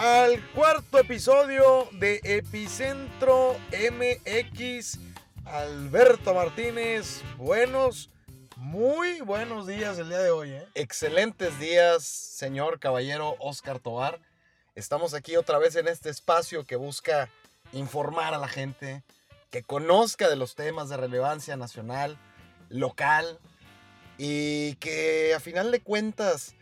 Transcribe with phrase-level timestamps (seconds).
[0.00, 4.98] al cuarto episodio de Epicentro MX.
[5.44, 8.08] Alberto Martínez, buenos,
[8.56, 10.52] muy buenos días el día de hoy.
[10.52, 10.66] ¿eh?
[10.74, 14.18] Excelentes días, señor caballero Oscar Tobar.
[14.74, 17.28] Estamos aquí otra vez en este espacio que busca
[17.74, 19.02] informar a la gente,
[19.50, 22.16] que conozca de los temas de relevancia nacional,
[22.70, 23.38] local
[24.16, 26.54] y que a final de cuentas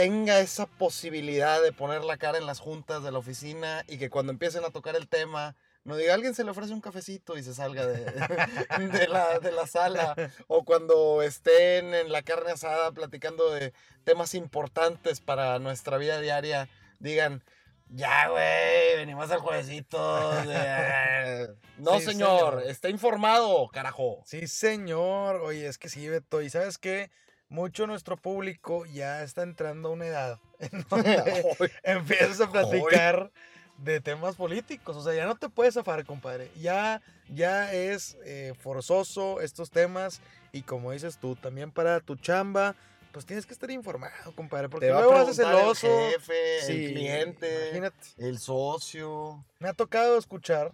[0.00, 4.08] tenga esa posibilidad de poner la cara en las juntas de la oficina y que
[4.08, 7.42] cuando empiecen a tocar el tema, no diga, alguien se le ofrece un cafecito y
[7.42, 8.06] se salga de,
[8.92, 10.14] de, la, de la sala.
[10.46, 16.70] O cuando estén en la carne asada platicando de temas importantes para nuestra vida diaria,
[16.98, 17.44] digan,
[17.90, 19.98] ya, güey, venimos al juevesito.
[21.76, 22.62] no, Sí, señor, señor.
[22.68, 24.22] está informado, carajo.
[24.24, 25.42] Sí, señor.
[25.42, 26.40] Oye, es que sí, Beto.
[26.40, 27.10] Y sabes qué?
[27.50, 33.30] Mucho nuestro público ya está entrando a una edad en donde empiezas a platicar
[33.76, 34.96] de temas políticos.
[34.96, 36.50] O sea, ya no te puedes zafar, compadre.
[36.58, 40.20] Ya, ya es eh, forzoso estos temas.
[40.52, 42.74] Y como dices tú, también para tu chamba,
[43.12, 44.68] pues tienes que estar informado, compadre.
[44.68, 45.86] Porque Te va a luego haces preguntar celoso.
[46.06, 48.06] el jefe, Sí, el cliente, Imagínate.
[48.18, 49.44] el socio.
[49.58, 50.72] Me ha tocado escuchar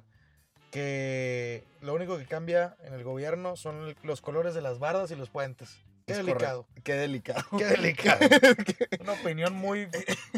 [0.71, 5.11] que lo único que cambia en el gobierno son el- los colores de las bardas
[5.11, 5.79] y los puentes.
[6.07, 6.63] Qué Es delicado.
[6.63, 6.83] correcto.
[6.85, 7.45] Qué delicado.
[7.59, 8.21] Qué delicado.
[9.01, 9.89] Una opinión muy,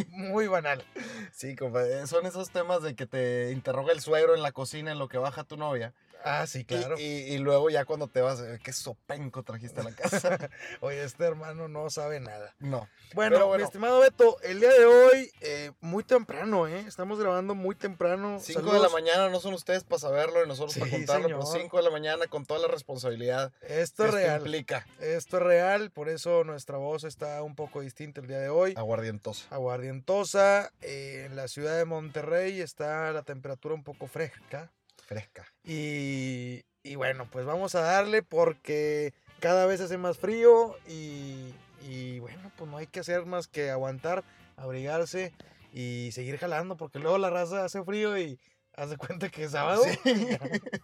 [0.08, 0.82] muy banal.
[1.30, 2.06] Sí, compadre.
[2.06, 5.18] Son esos temas de que te interroga el suegro en la cocina en lo que
[5.18, 5.92] baja tu novia.
[6.24, 6.98] Ah, sí, claro.
[6.98, 10.36] Y, y luego ya cuando te vas, eh, qué sopenco trajiste a la casa.
[10.80, 12.54] Oye, este hermano no sabe nada.
[12.58, 12.88] No.
[13.14, 16.80] Bueno, mi estimado Beto, el día de hoy, eh, muy temprano, ¿eh?
[16.86, 18.38] Estamos grabando muy temprano.
[18.40, 21.40] 5 de la mañana no son ustedes para saberlo y nosotros Sí, para contarlo, señor.
[21.52, 24.38] pero 5 de la mañana con toda la responsabilidad Esto que es esto real.
[24.40, 24.86] implica.
[25.00, 28.74] Esto es real, por eso nuestra voz está un poco distinta el día de hoy.
[28.76, 29.46] Aguardientosa.
[29.50, 30.72] aguardientosa.
[30.82, 34.70] eh, en la ciudad de Monterrey está la temperatura un poco fresca.
[35.08, 35.46] Fresca.
[35.64, 41.54] Y, y bueno, pues vamos a darle porque cada vez hace más frío y,
[41.88, 44.22] y bueno, pues no hay que hacer más que aguantar,
[44.56, 45.32] abrigarse
[45.72, 48.38] y seguir jalando porque luego la raza hace frío y
[48.74, 49.82] hace cuenta que es sábado.
[49.82, 50.28] Sí.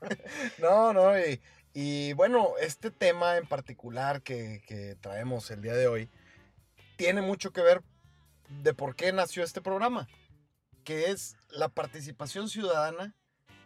[0.58, 1.42] no, no, y,
[1.74, 6.08] y bueno, este tema en particular que, que traemos el día de hoy
[6.96, 7.82] tiene mucho que ver
[8.62, 10.08] de por qué nació este programa,
[10.82, 13.14] que es la participación ciudadana,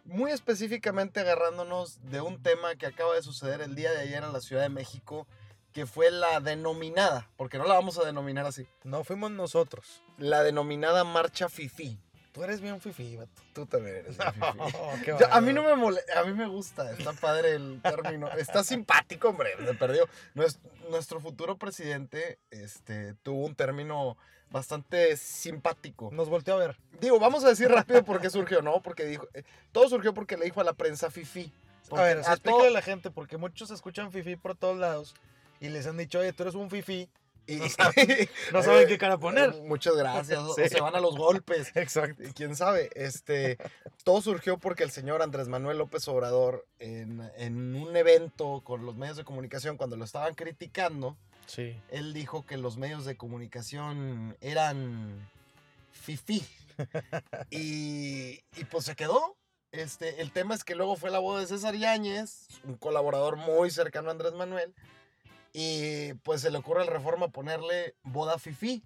[0.09, 4.33] muy específicamente agarrándonos de un tema que acaba de suceder el día de ayer en
[4.33, 5.27] la Ciudad de México,
[5.71, 10.01] que fue la denominada, porque no la vamos a denominar así, No fuimos nosotros.
[10.17, 11.97] la denominada Marcha Fifi.
[12.31, 13.17] Tú eres bien fifi.
[13.53, 14.31] Tú también eres bien
[15.19, 18.63] Yo- a mí no me mole, a mí me gusta, está padre el término, está
[18.63, 20.07] simpático, hombre, se perdió.
[20.35, 20.59] Nues-
[20.89, 24.15] Nuestro, futuro presidente este, tuvo un término
[24.51, 26.09] bastante simpático.
[26.11, 26.77] Nos volteó a ver.
[26.99, 28.81] Digo, vamos a decir rápido por qué surgió, ¿no?
[28.81, 31.51] Porque dijo, eh, todo surgió porque le dijo a la prensa fifi.
[31.91, 35.15] A ver, a explícale todo- a la gente, porque muchos escuchan fifi por todos lados
[35.59, 37.09] y les han dicho, oye, tú eres un fifi.
[37.47, 39.53] y- no saben- No saben qué cara poner.
[39.63, 40.61] Muchas gracias, Sí.
[40.61, 41.71] o se van a los golpes.
[41.75, 42.21] Exacto.
[42.23, 43.57] Y quién sabe, este,
[44.03, 48.95] todo surgió porque el señor Andrés Manuel López Obrador, en, en un evento con los
[48.97, 51.17] medios de comunicación, cuando lo estaban criticando,
[51.49, 51.75] Sí.
[51.89, 55.27] él dijo que los medios de comunicación eran
[55.91, 56.45] fifí.
[57.49, 59.35] y, y pues se quedó.
[59.71, 63.69] Este, el tema es que luego fue la boda de César Yáñez, un colaborador muy
[63.69, 64.73] cercano a Andrés Manuel,
[65.51, 68.83] y pues se le ocurre al Reforma ponerle boda fifí.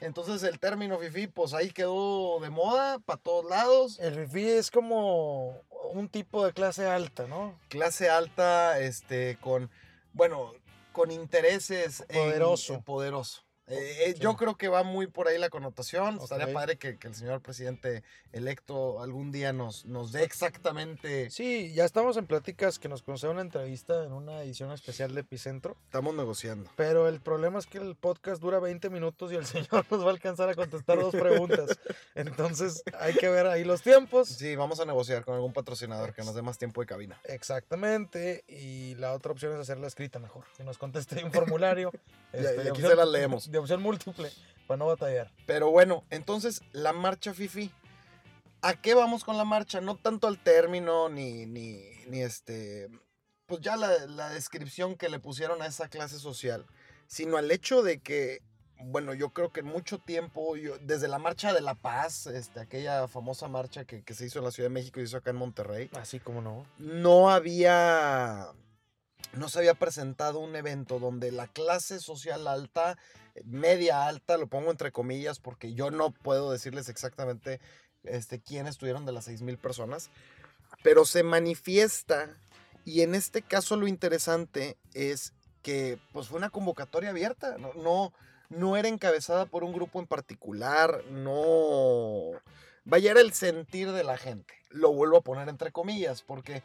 [0.00, 3.98] Entonces el término fifí, pues ahí quedó de moda para todos lados.
[3.98, 5.62] El fifi es como
[5.92, 7.58] un tipo de clase alta, ¿no?
[7.68, 9.70] Clase alta, este, con,
[10.12, 10.52] bueno,
[10.96, 12.02] con intereses.
[12.08, 12.72] en- Poderoso.
[12.74, 13.42] en poderoso.
[13.68, 14.20] Eh, eh, Sí.
[14.20, 16.18] Yo creo que va muy por ahí la connotación.
[16.22, 16.52] Estaría Ok.
[16.52, 18.02] padre que, que el señor presidente
[18.32, 21.30] electo algún día nos, nos dé exactamente.
[21.30, 25.22] Sí, ya estamos en pláticas que nos conceda una entrevista en una edición especial de
[25.22, 25.76] Epicentro.
[25.84, 26.70] Estamos negociando.
[26.76, 30.06] Pero el problema es que el podcast dura 20 minutos y el señor nos va
[30.08, 31.78] a alcanzar a contestar dos preguntas.
[32.14, 34.28] Entonces hay que ver ahí los tiempos.
[34.28, 37.20] Sí, vamos a negociar con algún patrocinador que nos dé más tiempo de cabina.
[37.24, 38.44] Exactamente.
[38.48, 40.44] Y la otra opción es hacerla escrita mejor.
[40.56, 41.90] Que nos conteste un formulario.
[42.32, 43.50] Y- este, y aquí se las leemos.
[43.56, 44.30] De opción múltiple.
[44.66, 45.32] Para no batallar.
[45.46, 47.70] Pero bueno, entonces la marcha Fifi.
[48.60, 49.80] ¿A qué vamos con la marcha?
[49.80, 52.90] No tanto al término ni, ni, ni este.
[53.46, 56.66] Pues ya la, la descripción que le pusieron a esa clase social,
[57.06, 58.42] sino al hecho de que,
[58.78, 62.60] bueno, yo creo que en mucho tiempo, yo- desde la marcha de la paz, este,
[62.60, 65.16] aquella famosa marcha que, que se hizo en la Ciudad de México y se hizo
[65.16, 66.66] acá en Monterrey, Así como no.
[66.76, 68.48] no había
[69.34, 72.98] no se había presentado un evento donde la clase social alta,
[73.44, 77.60] media alta, lo pongo entre comillas porque yo no puedo decirles exactamente
[78.04, 80.10] este, quiénes estuvieron de las 6.000 personas,
[80.82, 82.30] pero se manifiesta
[82.84, 85.32] y en este caso lo interesante es
[85.62, 88.12] que pues fue una convocatoria abierta, no, no,
[88.48, 92.30] no era encabezada por un grupo en particular, no...
[92.84, 94.54] Vaya, era el sentir de la gente.
[94.70, 96.62] Lo vuelvo a poner entre comillas, porque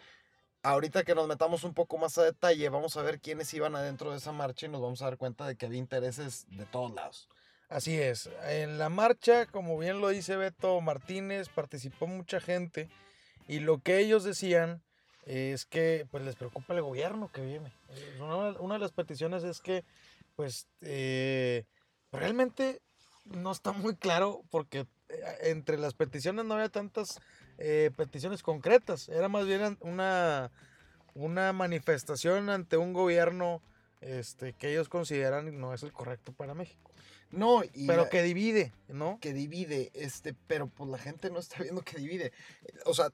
[0.63, 4.11] ahorita que nos metamos un poco más a detalle, vamos a ver quiénes iban adentro
[4.11, 6.93] de esa marcha y nos vamos a dar cuenta de que había intereses de todos
[6.93, 7.29] lados.
[7.69, 8.29] Así es.
[8.47, 12.89] En la marcha, como bien lo dice Beto Martínez, participó mucha gente
[13.47, 14.81] y lo que ellos decían
[15.25, 17.71] es que pues les preocupa el gobierno que viene.
[18.19, 19.85] Una, de las peticiones es que
[20.35, 21.65] pues eh,
[22.11, 22.81] realmente
[23.25, 24.79] no está muy claro porque
[25.09, 27.19] eh, entre las peticiones no había tantas
[27.63, 30.51] eh, peticiones concretas, era más bien una,
[31.13, 33.61] una manifestación ante un gobierno
[34.01, 36.91] este, que ellos consideran no es el correcto para México.
[37.29, 39.19] No, pero que divide, ¿no?
[39.21, 42.33] Que divide, este, pero pues la gente no está viendo que divide.
[42.85, 43.09] O sea,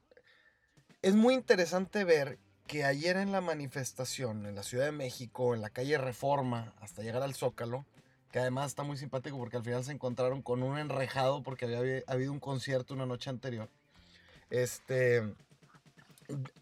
[1.02, 5.60] es muy interesante ver que ayer en la manifestación en la Ciudad de México, en
[5.60, 7.86] la calle Reforma, hasta llegar al Zócalo,
[8.32, 12.02] que además está muy simpático porque al final se encontraron con un enrejado porque había
[12.06, 13.70] habido un concierto una noche anterior.
[14.50, 15.22] Este,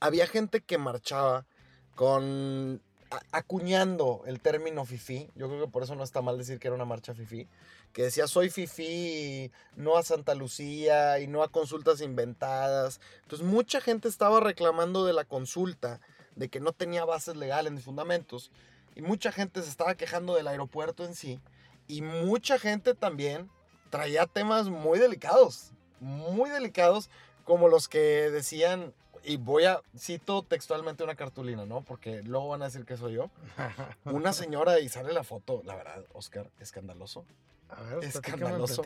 [0.00, 1.46] había gente que marchaba
[1.94, 2.82] con
[3.30, 5.30] acuñando el término fifi.
[5.36, 7.48] Yo creo que por eso no está mal decir que era una marcha fifi
[7.96, 13.00] que decía soy fifi, no a Santa Lucía y no a consultas inventadas.
[13.22, 16.02] Entonces mucha gente estaba reclamando de la consulta,
[16.34, 18.50] de que no tenía bases legales ni fundamentos,
[18.94, 21.40] y mucha gente se estaba quejando del aeropuerto en sí,
[21.88, 23.48] y mucha gente también
[23.88, 27.08] traía temas muy delicados, muy delicados,
[27.46, 28.92] como los que decían,
[29.24, 31.80] y voy a, cito textualmente una cartulina, ¿no?
[31.80, 33.30] Porque luego van a decir que soy yo.
[34.04, 37.24] Una señora, y sale la foto, la verdad, Oscar, escandaloso.
[37.68, 38.82] A ver, escandaloso.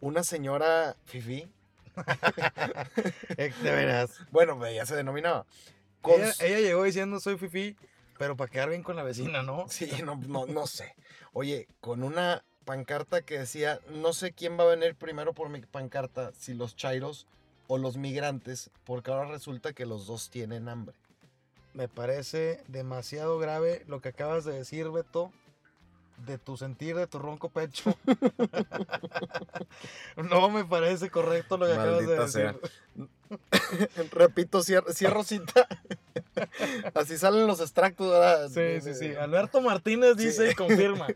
[0.00, 1.48] Una señora fifi.
[3.36, 4.18] Eh, de veras.
[4.30, 5.44] Bueno, ella se denominaba.
[6.40, 7.76] Ella, llegó diciendo soy fifi,
[8.18, 9.66] pero para quedar bien con la vecina, ¿no?
[9.68, 10.94] Sí, no, no, no sé.
[11.32, 15.60] Oye, con una pancarta que decía, no sé quién va a venir primero por mi
[15.60, 17.26] pancarta, si los chairos
[17.68, 20.96] o los migrantes, porque ahora resulta que los dos tienen hambre.
[21.74, 25.30] Me parece demasiado grave lo que acabas de decir, Beto
[26.26, 27.96] de tu sentir, de tu ronco pecho.
[30.16, 32.60] no me parece correcto lo que acabas de decir.
[34.12, 35.66] Repito, cierro, cita.
[36.94, 38.48] Así salen los extractos, ¿verdad?
[38.48, 39.14] Sí, sí, sí.
[39.14, 41.06] Alberto Martínez dice y confirma.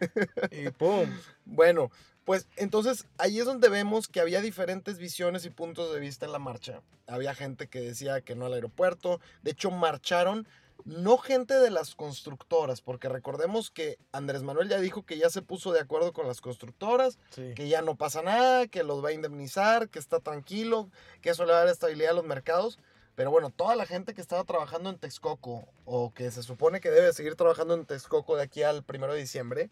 [0.51, 1.11] Y pum.
[1.45, 1.91] Bueno,
[2.25, 6.33] pues entonces ahí es donde vemos que había diferentes visiones y puntos de vista en
[6.33, 6.83] la marcha.
[7.07, 9.21] Había gente que decía que no al aeropuerto.
[9.43, 10.47] De hecho, marcharon
[10.85, 15.43] no gente de las constructoras, porque recordemos que Andrés Manuel ya dijo que ya se
[15.43, 19.13] puso de acuerdo con las constructoras, que ya no pasa nada, que los va a
[19.13, 20.91] indemnizar, que está tranquilo,
[21.21, 22.79] que eso le va a dar estabilidad a los mercados.
[23.15, 26.91] Pero bueno, toda la gente que estaba trabajando en Texcoco, o que se supone que
[26.91, 29.71] debe seguir trabajando en Texcoco de aquí al primero de diciembre,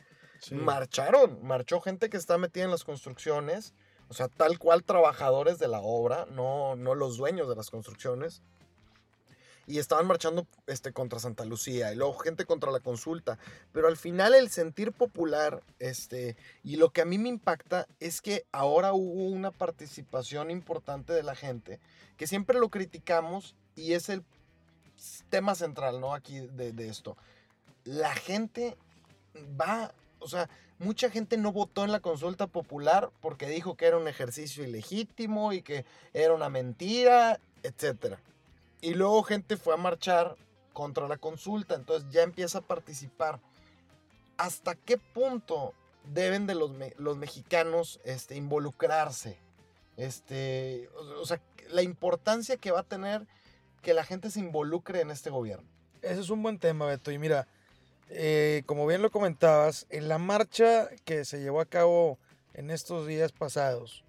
[0.52, 1.38] marcharon.
[1.42, 3.74] Marchó gente que está metida en las construcciones,
[4.08, 8.42] o sea, tal cual trabajadores de la obra, no, no los dueños de las construcciones
[9.70, 13.38] y estaban marchando este, contra Santa Lucía y luego gente contra la consulta.
[13.70, 18.20] Pero al final el sentir popular este, y lo que a mí me impacta es
[18.20, 21.78] que ahora hubo una participación importante de la gente,
[22.16, 24.24] que siempre lo criticamos y es el
[25.28, 26.14] tema central ¿no?
[26.14, 27.16] aquí de, de esto.
[27.84, 28.76] La gente
[29.60, 30.48] va, o sea,
[30.78, 35.52] mucha gente no votó en la consulta popular porque dijo que era un ejercicio ilegítimo
[35.52, 35.84] y que
[36.14, 38.20] era una mentira, etcétera.
[38.80, 40.36] Y luego gente fue a marchar
[40.72, 43.40] contra la consulta, entonces ya empieza a participar.
[44.36, 45.74] ¿Hasta qué punto
[46.14, 49.38] deben de los, mexicanos este, involucrarse?
[49.96, 53.26] Este, o, sea, la importancia que va a tener
[53.82, 55.68] que la gente se involucre en este gobierno.
[56.00, 57.10] Ese es un buen tema, Beto.
[57.10, 57.46] Y mira,
[58.10, 62.18] eh, como bien lo comentabas, en la marcha que se llevó a cabo
[62.54, 64.04] en estos días pasados,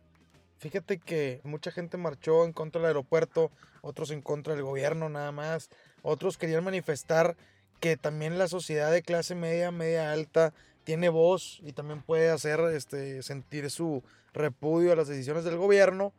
[0.61, 3.49] Fíjate que mucha gente marchó en contra del aeropuerto,
[3.81, 5.71] otros en contra del gobierno nada más,
[6.03, 7.35] otros querían manifestar
[7.79, 10.53] que también la sociedad de clase media, media alta,
[10.83, 14.03] tiene voz y también puede hacer este, sentir su
[14.33, 16.13] repudio a las decisiones del gobierno.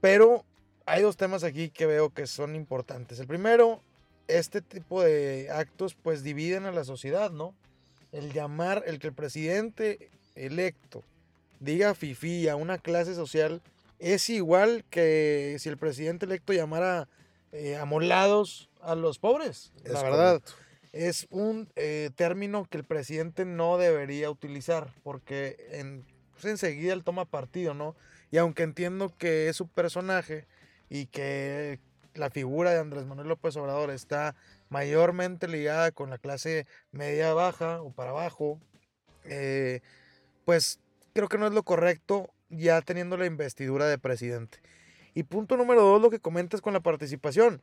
[0.00, 0.44] Pero
[0.84, 3.20] hay dos temas aquí que veo que son importantes.
[3.20, 3.82] El primero,
[4.28, 7.54] este tipo de actos pues dividen a la sociedad, ¿no?
[8.12, 11.02] El llamar, el que el presidente electo
[11.60, 13.60] diga fifi a una clase social
[13.98, 17.08] es igual que si el presidente electo llamara
[17.52, 20.42] eh, amolados a los pobres, la verdad.
[20.92, 27.04] es un eh, término que el presidente no debería utilizar porque en, pues, enseguida él
[27.04, 27.96] toma partido, ¿no?
[28.30, 30.46] Y aunque entiendo que es su personaje
[30.90, 31.78] y que
[32.14, 34.34] la figura de Andrés Manuel López Obrador está
[34.68, 38.60] mayormente ligada con la clase media baja o para abajo,
[39.24, 39.80] eh,
[40.44, 40.80] pues
[41.12, 44.58] creo que no es lo correcto ya teniendo la investidura de presidente.
[45.14, 47.62] Y punto número dos, lo que comentas con la participación.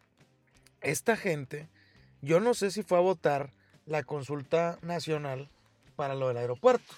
[0.81, 1.67] Esta gente,
[2.22, 3.51] yo no sé si fue a votar
[3.86, 5.50] la consulta nacional
[5.96, 6.93] para lo del aeropuerto.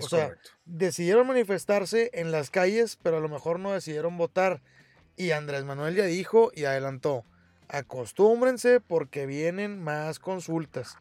[0.00, 0.34] o sea,
[0.64, 4.60] decidieron manifestarse en las calles, pero a lo mejor no decidieron votar.
[5.18, 7.24] Y Andrés Manuel ya dijo y adelantó,
[7.66, 10.96] acostúmbrense porque vienen más consultas.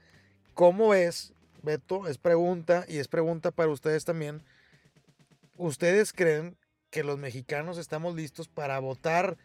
[0.56, 2.08] ¿Cómo ves, Beto?
[2.08, 4.42] Es pregunta y es pregunta para ustedes también.
[5.56, 6.58] ¿Ustedes creen
[6.90, 9.38] que los mexicanos estamos listos para votar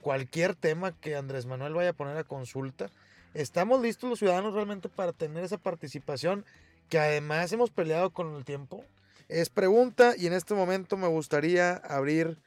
[0.00, 2.90] cualquier tema que Andrés Manuel vaya a poner a consulta?
[3.34, 6.44] ¿Estamos listos los ciudadanos realmente para tener esa participación
[6.88, 8.84] que además hemos peleado con el tiempo?
[9.28, 12.38] Es pregunta y en este momento me gustaría abrir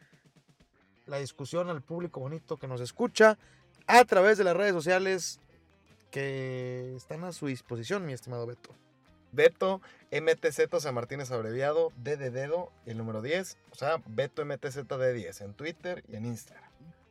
[1.07, 3.37] la discusión al público bonito que nos escucha
[3.87, 5.39] a través de las redes sociales
[6.11, 8.71] que están a su disposición, mi estimado Beto.
[9.31, 14.87] Beto MTZ San Martínez abreviado, D de dedo, el número 10, o sea, Beto MTZ
[14.87, 16.67] de 10 en Twitter y en Instagram.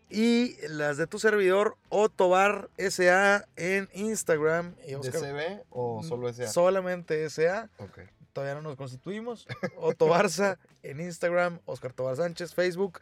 [0.08, 4.74] Y las de tu servidor, Otobar SA en Instagram.
[4.86, 6.46] Y ¿DCB o mm, solo SA?
[6.46, 7.68] Solamente SA.
[8.32, 9.46] Todavía no nos constituimos.
[9.76, 13.00] Otobarza en Instagram, Oscar Tobar Sánchez, Facebook,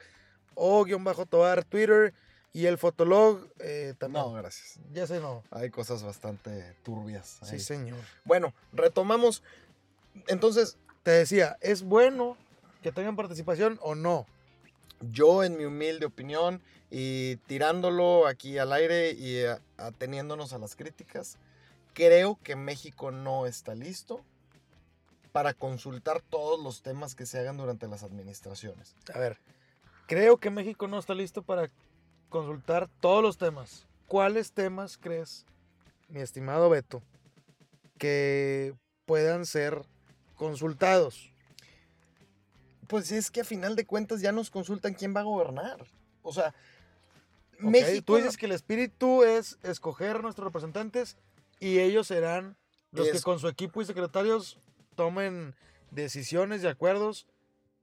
[0.54, 2.14] o guion bajo Tobar, Twitter.
[2.52, 4.24] Y el Fotolog eh, también.
[4.24, 4.78] No, gracias.
[4.92, 5.42] Ya sé, no.
[5.50, 7.38] Hay cosas bastante turbias.
[7.42, 7.98] Sí, señor.
[8.24, 9.42] Bueno, retomamos.
[10.28, 10.78] Entonces.
[11.04, 12.38] Te decía, ¿es bueno
[12.82, 14.24] que tengan participación o no?
[15.10, 19.44] Yo, en mi humilde opinión, y tirándolo aquí al aire y
[19.76, 21.36] ateniéndonos a las críticas,
[21.92, 24.24] creo que México no está listo
[25.30, 28.94] para consultar todos los temas que se hagan durante las administraciones.
[29.12, 29.38] A ver,
[30.06, 31.70] creo que México no está listo para
[32.28, 33.86] consultar todos los temas.
[34.06, 35.46] ¿Cuáles temas crees,
[36.08, 37.02] mi estimado Beto,
[37.98, 38.74] que
[39.06, 39.82] puedan ser
[40.36, 41.30] consultados?
[42.88, 45.86] Pues es que a final de cuentas ya nos consultan quién va a gobernar.
[46.22, 46.54] O sea,
[47.58, 48.04] México.
[48.04, 51.16] Tú dices que el espíritu es escoger nuestros representantes
[51.60, 52.56] y ellos serán
[52.92, 54.58] los que con su equipo y secretarios
[54.94, 55.54] tomen
[55.90, 57.26] decisiones y acuerdos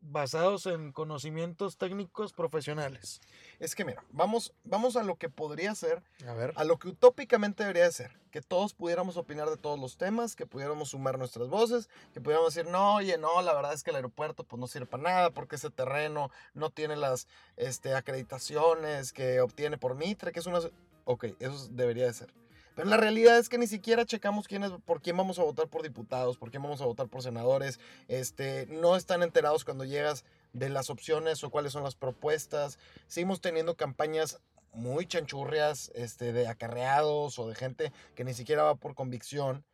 [0.01, 3.22] basados en conocimientos técnicos profesionales.
[3.60, 6.53] Es que mira, vamos, vamos a lo que podría ser, a, ver.
[6.55, 10.48] a lo que utópicamente debería ser, que todos pudiéramos opinar de todos los temas, que
[10.48, 13.98] pudiéramos sumar nuestras voces, que pudiéramos decir, no, oye, no, la verdad es que el
[13.98, 19.39] aeropuerto pues no sirve para nada porque ese terreno no tiene las este, acreditaciones que
[19.39, 20.60] obtiene por Mitre, que es una...
[21.05, 22.41] Ok, eso debería de ser.
[22.75, 25.68] Pero la realidad es que ni siquiera checamos quién es, por quién vamos a votar
[25.68, 27.80] por diputados, por quién vamos a votar por senadores.
[28.08, 30.24] Este, no están enterados cuando llegas
[30.54, 32.80] de las opciones o cuáles son las propuestas.
[33.08, 34.40] Seguimos teniendo campañas
[34.74, 39.66] muy chanchurrias este, de acarreados o de gente que ni siquiera va por convicción.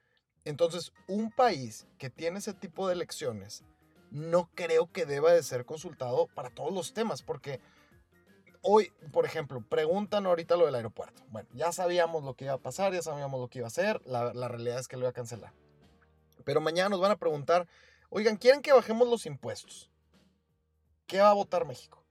[0.43, 3.63] Entonces, un país que tiene ese tipo de elecciones
[4.09, 7.59] no creo que deba de ser consultado para todos los temas, porque
[8.69, 11.23] hoy, por ejemplo, preguntan ahorita lo del aeropuerto.
[11.29, 14.05] Bueno, ya sabíamos lo que iba a pasar, ya sabíamos lo que iba a hacer,
[14.05, 15.53] la, realidad es que lo iba a cancelar.
[16.43, 17.65] Pero mañana nos van a preguntar,
[18.09, 19.89] oigan, ¿quieren que bajemos los impuestos?
[21.05, 22.03] ¿Qué va a votar México?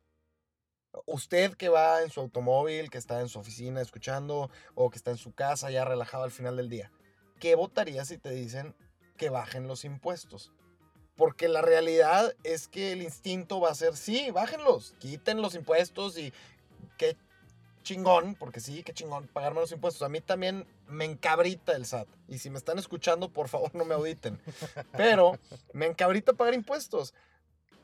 [1.05, 5.11] Usted que va en su automóvil, que está en su oficina escuchando, o que está
[5.11, 6.91] en su casa ya relajado al final del día,
[7.39, 8.75] ¿qué votaría si te dicen
[9.19, 10.53] que bajen los impuestos?
[11.17, 16.19] Porque la realidad es que el instinto va a ser, sí, bájenlos, quiten los impuestos
[16.19, 16.33] y
[16.99, 17.17] qué
[17.83, 20.03] chingón, porque sí, qué chingón, pagar menos impuestos.
[20.03, 22.09] A mí también me encabrita el SAT.
[22.29, 24.39] Y si me están escuchando, por favor no me auditen.
[24.97, 25.39] Pero
[25.73, 27.15] me encabrita pagar impuestos.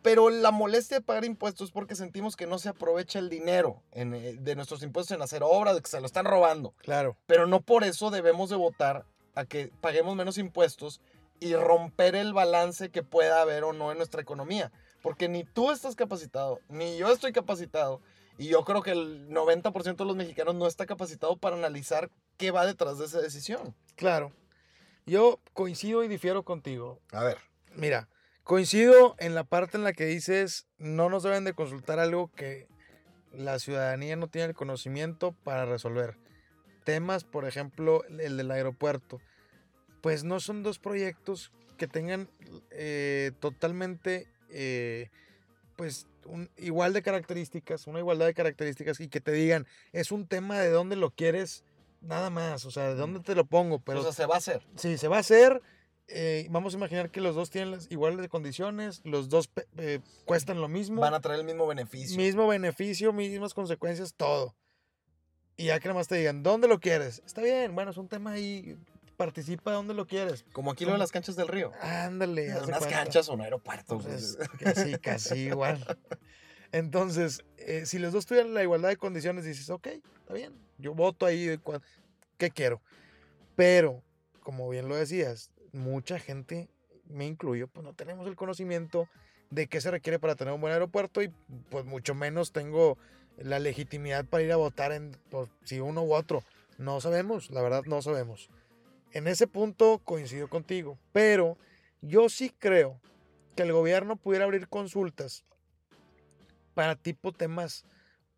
[0.03, 3.81] Pero la molestia de pagar impuestos es porque sentimos que no se aprovecha el dinero
[3.93, 6.75] eh, de nuestros impuestos en hacer obra, de que se lo están robando.
[6.79, 7.17] Claro.
[7.27, 11.01] Pero no por eso debemos de votar a que paguemos menos impuestos
[11.43, 14.71] y romper el balance que pueda haber o no en nuestra economía.
[15.03, 18.01] Porque ni tú estás capacitado, ni yo estoy capacitado.
[18.39, 22.53] Y yo creo que el 90% de los mexicanos no está capacitado para analizar qué
[22.53, 23.75] va detrás de esa decisión.
[23.97, 24.31] Claro.
[25.05, 27.01] Yo coincido y difiero contigo.
[27.11, 27.39] A ver.
[27.75, 28.09] Mira,
[28.45, 32.69] coincido en la parte en la que dices no nos deben de consultar algo que
[33.33, 36.19] la ciudadanía no tiene el conocimiento para resolver.
[36.85, 39.21] Temas, por ejemplo, el del aeropuerto
[40.03, 42.29] pues no son dos proyectos que tengan
[42.71, 45.09] eh, totalmente, eh,
[45.77, 50.27] pues, un, igual de características, una igualdad de características y que te digan, es un
[50.27, 51.65] tema de dónde lo quieres
[52.03, 52.65] nada más.
[52.67, 53.79] O sea, ¿de dónde te lo pongo?
[53.79, 54.63] Pero, o sea, se va a hacer.
[54.77, 55.63] Sí, se va a hacer.
[56.09, 60.01] Eh, vamos a imaginar que los dos tienen las iguales de condiciones, los dos eh,
[60.25, 61.01] cuestan lo mismo.
[61.01, 62.17] Van a traer el mismo beneficio.
[62.17, 64.55] Mismo beneficio, mismas consecuencias, todo.
[65.57, 67.23] Y ya que nada más te digan, ¿dónde lo quieres?
[67.25, 68.77] Está bien, bueno, es un tema ahí,
[69.23, 70.45] participa donde lo quieres.
[70.53, 71.71] Como aquí lo de las canchas del río.
[71.81, 72.53] Ándale.
[72.61, 73.99] Unas canchas o un aeropuerto.
[73.99, 75.85] Pues, casi, casi igual.
[76.73, 80.95] Entonces, eh, si los dos tuvieran la igualdad de condiciones, dices, ok, está bien, yo
[80.95, 81.57] voto ahí,
[82.37, 82.81] ¿qué quiero?
[83.55, 84.03] Pero,
[84.41, 86.69] como bien lo decías, mucha gente,
[87.05, 89.09] me incluyo, pues no tenemos el conocimiento
[89.51, 91.31] de qué se requiere para tener un buen aeropuerto y
[91.71, 92.99] pues mucho menos tengo
[93.37, 96.43] la legitimidad para ir a votar en pues, si uno u otro.
[96.79, 98.51] No sabemos, la verdad no sabemos.
[99.13, 101.59] En ese punto coincido contigo, pero
[102.01, 103.01] yo sí creo
[103.55, 105.45] que el gobierno pudiera abrir consultas
[106.75, 107.85] para tipo temas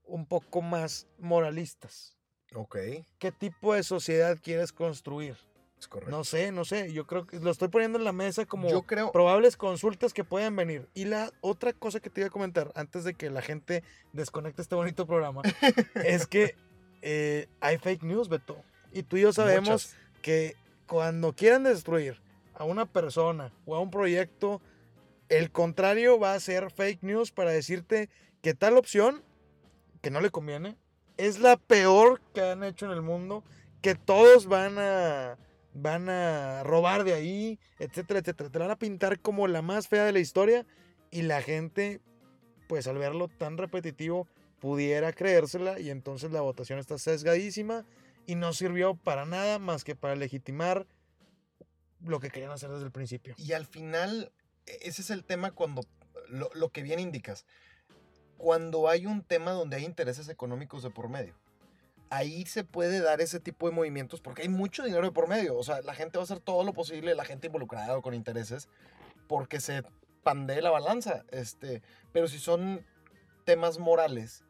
[0.05, 2.17] un poco más moralistas.
[2.55, 2.77] Ok.
[3.19, 5.37] ¿Qué tipo de sociedad quieres construir?
[5.79, 6.17] Es correcto.
[6.17, 6.93] No sé, no sé.
[6.93, 9.13] Yo creo que lo estoy poniendo en la mesa como Yo creo...
[9.13, 10.89] probables consultas que pueden venir.
[10.95, 14.63] Y la otra cosa que te iba a comentar antes de que la gente desconecte
[14.63, 15.43] este bonito programa
[16.05, 16.57] es que
[17.03, 18.63] eh, hay fake news, Beto.
[18.93, 22.21] Y tú y yo sabemos que cuando quieran destruir
[22.55, 24.61] a una persona o a un proyecto,
[25.29, 28.09] el contrario va a ser fake news para decirte
[28.43, 29.23] que tal opción,
[30.03, 30.77] que no le conviene,
[31.17, 33.45] es la peor que han hecho en el mundo,
[33.81, 35.39] que todos van a,
[35.73, 38.51] van a robar de ahí, etcétera, etcétera.
[38.51, 40.67] Te la van a pintar como la más fea de la historia
[41.11, 42.01] y la gente,
[42.69, 44.27] pues al verlo tan repetitivo,
[44.61, 47.85] pudiera creérsela y entonces la votación está sesgadísima
[48.27, 50.87] y no sirvió para nada más que para legitimar
[52.01, 53.35] lo que querían hacer desde el principio.
[53.39, 54.33] Y al final,
[54.67, 55.83] e-, ese es el tema cuando,
[56.29, 57.47] lo, lo que bien indicas,
[58.37, 61.35] cuando hay un tema donde hay intereses económicos de por medio.
[62.11, 65.57] Ahí se puede dar ese tipo de movimientos porque hay mucho dinero de por medio.
[65.57, 68.69] O sea, la gente va a hacer todo lo posible, la gente involucrada con intereses,
[69.27, 69.83] porque se
[70.23, 71.25] pandee la balanza.
[71.31, 72.85] Este, pero si son
[73.45, 74.45] temas morales,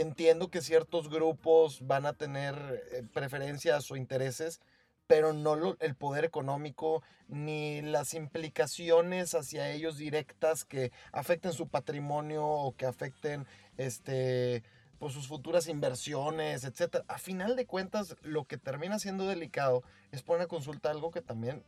[0.00, 2.54] entiendo que ciertos grupos van a tener
[2.92, 4.60] eh, preferencias o intereses
[5.08, 12.46] pero no el poder económico ni las implicaciones hacia ellos directas que afecten su patrimonio
[12.46, 13.46] o que afecten
[13.78, 14.62] este
[14.98, 17.04] pues sus futuras inversiones, etcétera.
[17.06, 21.22] A final de cuentas, lo que termina siendo delicado es poner a consulta algo que
[21.22, 21.62] también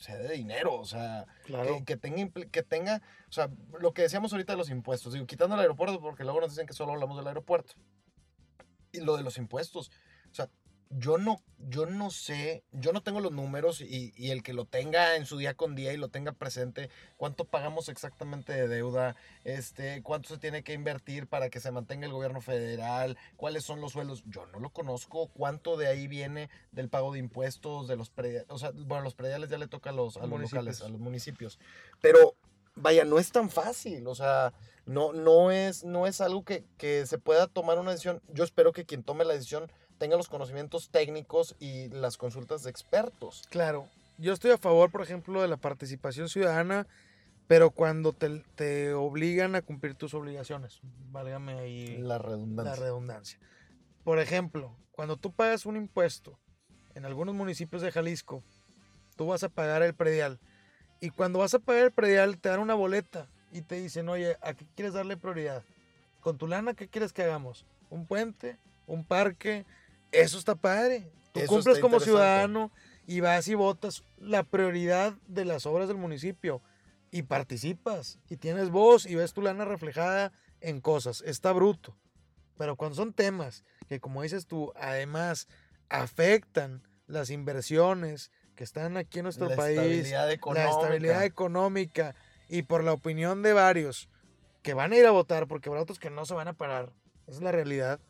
[0.00, 1.26] sea de dinero, o sea,
[1.84, 5.54] que, tenga, que tenga, o sea, lo que decíamos ahorita de los impuestos, digo, quitando
[5.54, 7.74] el aeropuerto, porque luego nos dicen que solo hablamos del aeropuerto.
[8.92, 9.92] Y lo de los impuestos,
[10.30, 10.48] o sea,
[10.90, 15.14] yo no, yo no sé, yo no tengo los números y, el que lo tenga
[15.14, 20.02] en su día con día y lo tenga presente, cuánto pagamos exactamente de deuda, este,
[20.02, 23.92] cuánto se tiene que invertir para que se mantenga el gobierno federal, cuáles son los
[23.92, 28.10] sueldos, yo no lo conozco, cuánto de ahí viene del pago de impuestos, de los
[28.10, 30.88] prediales, o sea, bueno, los prediales ya le toca a los, a los locales, a
[30.88, 31.60] los municipios,
[32.00, 32.34] pero
[32.74, 34.52] vaya, no es tan fácil, o sea,
[34.86, 38.72] no, no, es, no es algo que, que se pueda tomar una decisión, yo espero
[38.72, 43.44] que quien tome la decisión tenga los conocimientos técnicos y las consultas de expertos.
[43.50, 43.86] Claro,
[44.16, 46.86] yo estoy a favor, por ejemplo, de la participación ciudadana,
[47.46, 50.80] pero cuando te, te obligan a cumplir tus obligaciones,
[51.12, 52.74] válgame ahí la redundancia.
[52.74, 53.38] la redundancia.
[54.02, 56.38] Por ejemplo, cuando tú pagas un impuesto
[56.94, 58.42] en algunos municipios de Jalisco,
[59.16, 60.40] tú vas a pagar el predial.
[61.02, 64.38] Y cuando vas a pagar el predial, te dan una boleta y te dicen, oye,
[64.40, 65.62] ¿a qué quieres darle prioridad?
[66.20, 67.66] Con tu lana, ¿qué quieres que hagamos?
[67.90, 68.56] ¿Un puente?
[68.86, 69.66] ¿Un parque?
[70.12, 71.10] Eso está padre.
[71.32, 72.70] Tú cumples como ciudadano
[73.06, 76.60] y vas y votas la prioridad de las obras del municipio
[77.10, 81.22] y participas y tienes voz y ves tu lana reflejada en cosas.
[81.26, 81.96] Está bruto.
[82.56, 85.48] Pero cuando son temas que, como dices tú, además
[85.88, 92.14] afectan las inversiones que están aquí en nuestro país, la estabilidad económica
[92.48, 94.08] y por la opinión de varios
[94.62, 96.92] que van a ir a votar, porque habrá otros que no se van a parar,
[97.26, 98.00] esa es la realidad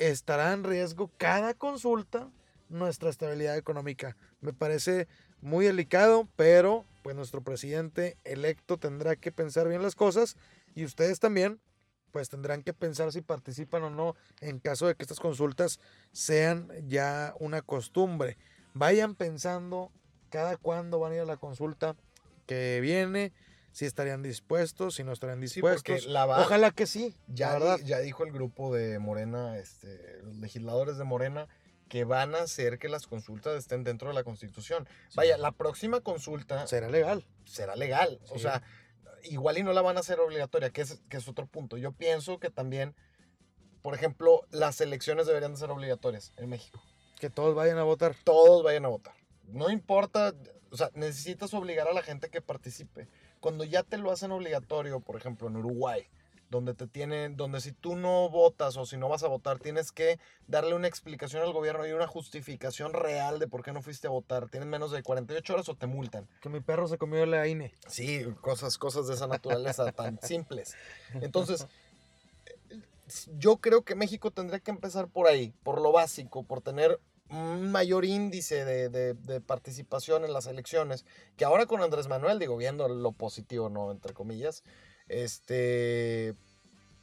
[0.00, 2.30] estará en riesgo cada consulta
[2.70, 4.16] nuestra estabilidad económica.
[4.40, 5.08] Me parece
[5.42, 10.36] muy delicado, pero pues nuestro presidente electo tendrá que pensar bien las cosas
[10.74, 11.60] y ustedes también
[12.12, 15.78] pues tendrán que pensar si participan o no en caso de que estas consultas
[16.12, 18.38] sean ya una costumbre.
[18.72, 19.92] Vayan pensando
[20.30, 21.94] cada cuándo van a ir a la consulta
[22.46, 23.32] que viene
[23.72, 26.06] si estarían dispuestos, si no estarían dispuestos.
[26.06, 27.16] Ojalá que sí.
[27.28, 31.48] Ya, ya dijo el grupo de Morena, este, los legisladores de Morena,
[31.88, 34.88] que van a hacer que las consultas estén dentro de la Constitución.
[35.14, 36.66] Vaya, la próxima consulta...
[36.66, 37.26] Será legal.
[37.44, 38.20] Será legal.
[38.30, 38.62] O sea,
[39.24, 41.76] igual y no la van a hacer obligatoria, que es, que es otro punto.
[41.76, 42.94] Yo pienso que también,
[43.82, 46.82] por ejemplo, las elecciones deberían de ser obligatorias en México.
[47.18, 48.14] Que todos vayan a votar.
[48.24, 49.14] Todos vayan a votar.
[49.48, 50.32] No importa,
[50.70, 53.08] o sea, necesitas obligar a la gente que participe.
[53.40, 56.06] Cuando ya te lo hacen obligatorio, por ejemplo, en Uruguay,
[56.50, 59.92] donde te tienen, donde si tú no votas o si no vas a votar, tienes
[59.92, 64.08] que darle una explicación al gobierno y una justificación real de por qué no fuiste
[64.08, 64.48] a votar.
[64.48, 66.26] Tienes menos de 48 horas o te multan.
[66.40, 67.72] Que mi perro se comió la INE.
[67.86, 70.74] Sí, cosas, cosas de esa naturaleza tan simples.
[71.20, 71.68] Entonces,
[73.38, 76.98] yo creo que México tendría que empezar por ahí, por lo básico, por tener
[77.30, 81.04] un mayor índice de, de, participación en las elecciones,
[81.36, 83.90] que ahora con Andrés Manuel, digo, viendo lo positivo, ¿no?
[83.92, 84.64] Entre comillas,
[85.08, 86.34] este,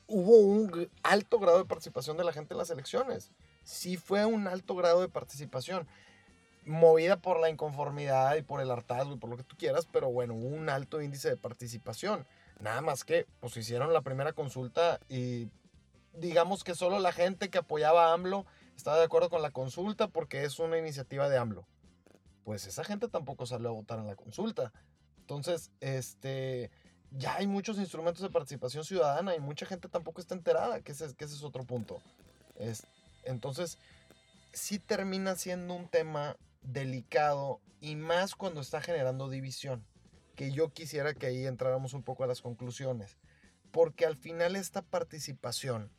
[0.07, 3.31] hubo un alto grado de participación de la gente en las elecciones.
[3.63, 5.87] Sí fue un alto grado de participación,
[6.65, 10.11] movida por la inconformidad y por el hartazgo y por lo que tú quieras, pero
[10.11, 12.25] bueno, hubo un alto índice de participación.
[12.59, 15.47] Nada más que, pues hicieron la primera consulta y
[16.13, 18.45] digamos que solo la gente que apoyaba a AMLO
[18.77, 21.67] estaba de acuerdo con la consulta porque es una iniciativa de AMLO.
[22.43, 24.71] Pues esa gente tampoco salió a votar en la consulta.
[25.19, 26.71] Entonces, este,
[27.11, 31.13] ya hay muchos instrumentos de participación ciudadana y mucha gente tampoco está enterada, que ese,
[31.15, 31.99] que ese es otro punto.
[32.55, 32.87] Es,
[33.25, 33.79] entonces,
[34.53, 39.83] sí termina siendo un tema delicado y más cuando está generando división,
[40.35, 43.17] que yo quisiera que ahí entráramos un poco a las conclusiones,
[43.71, 45.91] porque al final esta participación,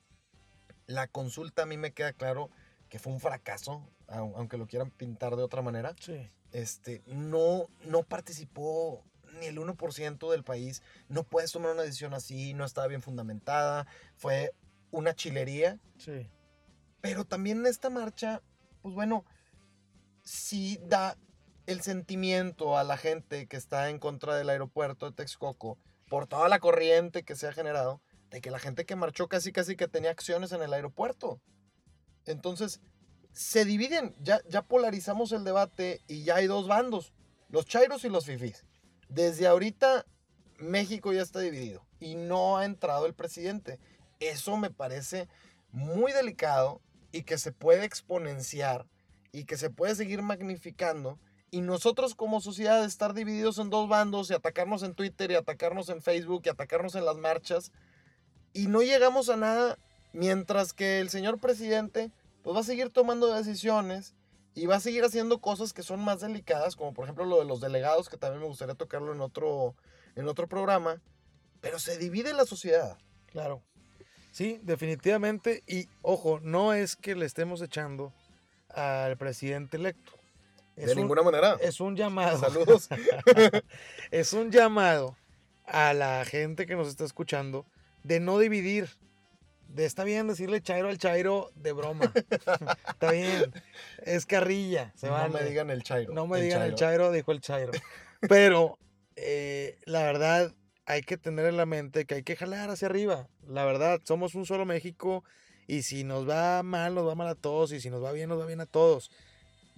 [0.86, 2.50] la consulta a mí me queda claro
[2.88, 5.94] que fue un fracaso, aunque lo quieran pintar de otra manera.
[6.00, 6.30] Sí.
[6.52, 9.04] Este, no, no participó
[9.38, 10.82] ni el 1% del país.
[11.08, 14.52] No puedes tomar una decisión así, no estaba bien fundamentada, fue
[14.90, 15.78] una chilería.
[15.98, 16.30] Sí.
[17.00, 18.42] Pero también esta marcha,
[18.82, 19.24] pues bueno,
[20.22, 21.16] sí da
[21.66, 26.48] el sentimiento a la gente que está en contra del aeropuerto de Texcoco, por toda
[26.48, 29.88] la corriente que se ha generado, de que la gente que marchó casi casi que
[29.88, 31.40] tenía acciones en el aeropuerto.
[32.30, 32.80] Entonces,
[33.32, 37.12] se dividen, ya, ya polarizamos el debate y ya hay dos bandos,
[37.48, 38.64] los chairos y los fifís.
[39.08, 40.06] Desde ahorita
[40.58, 43.78] México ya está dividido y no ha entrado el presidente.
[44.20, 45.28] Eso me parece
[45.70, 46.80] muy delicado
[47.12, 48.86] y que se puede exponenciar
[49.32, 51.18] y que se puede seguir magnificando.
[51.50, 55.88] Y nosotros como sociedad estar divididos en dos bandos y atacarnos en Twitter y atacarnos
[55.88, 57.72] en Facebook y atacarnos en las marchas
[58.52, 59.78] y no llegamos a nada
[60.18, 62.10] mientras que el señor presidente
[62.42, 64.14] pues va a seguir tomando decisiones
[64.52, 67.44] y va a seguir haciendo cosas que son más delicadas, como por ejemplo lo de
[67.44, 69.76] los delegados, que también me gustaría tocarlo en otro,
[70.16, 71.00] en otro programa,
[71.60, 72.98] pero se divide la sociedad.
[73.26, 73.62] Claro.
[74.32, 75.62] Sí, definitivamente.
[75.68, 78.12] Y ojo, no es que le estemos echando
[78.70, 80.12] al presidente electo.
[80.74, 81.56] de ninguna manera.
[81.60, 82.38] Es un llamado.
[82.38, 82.88] Saludos.
[84.10, 85.16] es un llamado
[85.64, 87.66] a la gente que nos está escuchando
[88.02, 88.88] de no dividir
[89.68, 92.12] de, está bien decirle Chairo al Chairo de broma.
[92.88, 93.52] está bien.
[94.02, 94.92] Es carrilla.
[94.96, 96.12] Se no me digan el Chairo.
[96.12, 97.72] No me digan el Chairo, dijo el Chairo.
[98.28, 98.78] Pero
[99.16, 100.54] eh, la verdad,
[100.86, 103.28] hay que tener en la mente que hay que jalar hacia arriba.
[103.46, 105.22] La verdad, somos un solo México
[105.66, 108.30] y si nos va mal, nos va mal a todos y si nos va bien,
[108.30, 109.10] nos va bien a todos.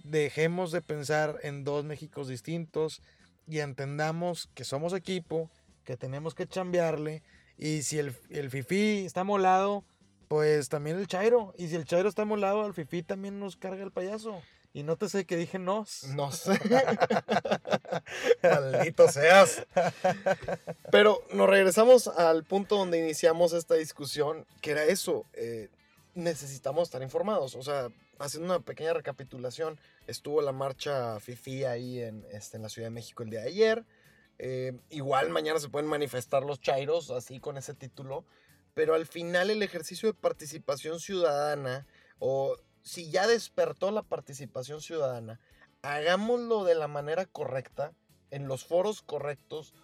[0.03, 3.01] Dejemos de pensar en dos Méxicos distintos
[3.47, 5.51] y entendamos que somos equipo,
[5.83, 7.23] que tenemos que chambearle
[7.61, 9.85] y si el, el Fifi está molado,
[10.27, 11.53] pues también el Chairo.
[11.59, 14.41] Y si el Chairo está molado, el Fifi también nos carga el payaso.
[14.73, 16.05] Y no te sé que dije nos.
[16.05, 16.59] No sé.
[18.41, 19.67] Maldito seas.
[20.91, 25.27] Pero nos regresamos al punto donde iniciamos esta discusión, que era eso.
[25.33, 25.69] Eh,
[26.15, 27.53] necesitamos estar informados.
[27.53, 32.69] O sea, haciendo una pequeña recapitulación, estuvo la marcha FIFI ahí en, este, en la
[32.69, 33.85] Ciudad de México el día de ayer.
[34.43, 38.25] Eh, igual mañana se pueden manifestar los chairos, así con ese título.
[38.73, 41.85] Pero al final el ejercicio de participación ciudadana,
[42.17, 45.39] o si ya despertó la participación ciudadana,
[45.83, 47.93] hagámoslo de la manera correcta,
[48.31, 49.75] en los foros correctos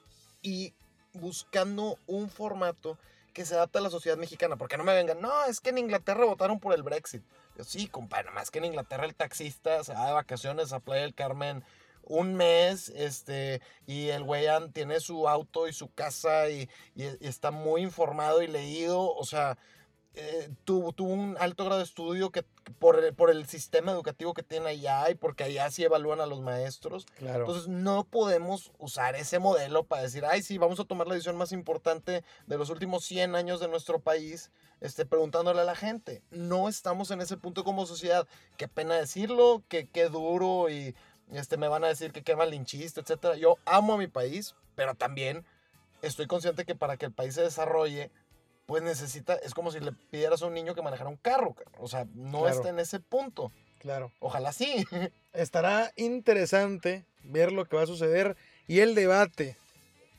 [0.42, 0.74] y
[1.14, 2.98] buscando un formato
[3.34, 4.56] que se adapte a la sociedad mexicana.
[4.56, 7.22] Porque no me vengan, no, es que en Inglaterra votaron por el Brexit.
[7.56, 11.04] Yo, sí, compadre, más que en Inglaterra el taxista se va de vacaciones a Playa
[11.04, 11.64] del Carmen
[12.08, 17.82] un mes, este, y el güey tiene su auto y su casa y, está muy
[17.82, 19.58] informado y leído, o sea,
[20.20, 22.44] eh, tuvo, un alto grado de estudio que
[22.80, 26.26] por el, por el sistema educativo que tiene allá y porque allá sí evalúan a
[26.26, 27.06] los maestros.
[27.18, 27.42] Claro.
[27.42, 31.38] Entonces no podemos usar ese modelo para decir, ay, sí, vamos a tomar la decisión
[31.38, 34.50] más importante de los últimos 100 años de nuestro país,
[34.82, 36.24] este, preguntándole a la gente.
[36.32, 38.28] No estamos en ese punto como sociedad.
[38.58, 40.96] Qué pena decirlo, que qué duro y
[41.32, 43.36] este, me van a decir que qué malinchista, etc.
[43.40, 45.46] Yo amo a mi país, pero también
[46.02, 48.12] estoy consciente que para que el país se desarrolle,
[48.66, 51.88] pues necesita, es como si le pidieras a un niño que manejara un carro, o
[51.88, 53.52] sea, no está en ese punto.
[53.80, 54.12] Claro.
[54.20, 54.86] Ojalá sí.
[55.34, 58.36] Estará interesante ver lo que va a suceder
[58.68, 59.56] y el debate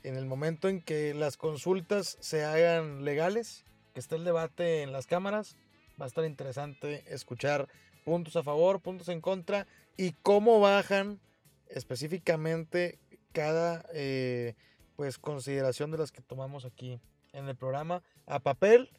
[0.05, 4.92] en el momento en que las consultas se hagan legales, que esté el debate en
[4.92, 5.57] las cámaras,
[6.01, 7.68] va a estar interesante escuchar
[8.05, 9.66] puntos a favor, puntos en contra
[9.98, 11.20] y cómo bajan
[11.68, 12.98] específicamente
[13.32, 14.54] cada eh,
[14.96, 16.98] pues consideración de las que tomamos aquí
[17.32, 18.90] en el programa a papel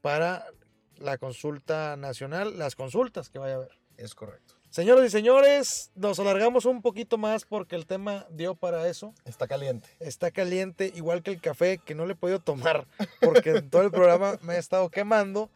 [0.00, 0.46] para
[0.96, 3.78] la consulta nacional, las consultas que vaya a haber.
[3.96, 4.54] Es correcto.
[4.70, 9.14] Señoras y señores, nos alargamos un poquito más porque el tema dio para eso.
[9.24, 9.88] Está caliente.
[9.98, 12.86] Está caliente, igual que el café, que no le he podido tomar
[13.20, 15.50] porque en todo el programa me he estado quemando.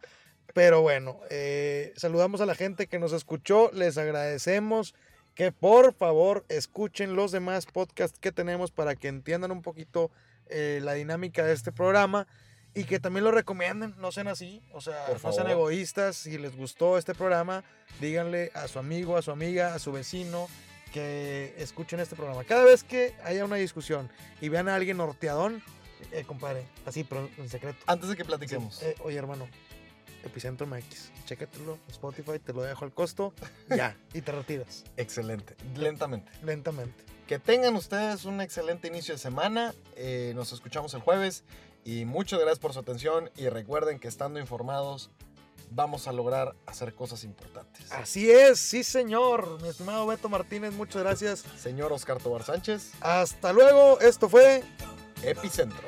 [0.53, 4.93] Pero bueno, eh, saludamos a la gente que nos escuchó, les agradecemos
[5.33, 10.11] que por favor escuchen los demás podcasts que tenemos para que entiendan un poquito
[10.47, 12.27] eh, la dinámica de este programa
[12.75, 16.55] y que también lo recomienden, no sean así, o sea, no sean egoístas, si les
[16.55, 17.63] gustó este programa,
[17.99, 20.47] díganle a su amigo, a su amiga, a su vecino
[20.91, 22.43] que escuchen este programa.
[22.43, 24.09] Cada vez que haya una discusión
[24.41, 25.63] y vean a alguien norteadón,
[26.11, 27.79] eh, compadre, así, pero en secreto.
[27.87, 28.81] Antes de que platiquemos.
[28.83, 29.47] Eh, oye, hermano,
[30.23, 33.33] Epicentro MX, chécatelo, Spotify, te lo dejo al costo,
[33.69, 34.83] ya, y te retiras.
[34.97, 36.31] Excelente, lentamente.
[36.43, 37.03] Lentamente.
[37.27, 41.43] Que tengan ustedes un excelente inicio de semana, eh, nos escuchamos el jueves
[41.85, 45.11] y muchas gracias por su atención y recuerden que estando informados
[45.75, 47.91] vamos a lograr hacer cosas importantes.
[47.91, 49.61] Así es, sí señor.
[49.61, 51.43] Mi estimado Beto Martínez, muchas gracias.
[51.57, 52.91] Señor Oscar Tobar Sánchez.
[53.01, 54.63] Hasta luego, esto fue
[55.23, 55.87] Epicentro.